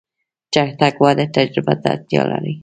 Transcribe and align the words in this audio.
چټک 0.53 0.95
وده 1.03 1.25
تجربه 1.35 1.73
ته 1.81 1.87
اړتیا 1.93 2.21
لري. 2.31 2.53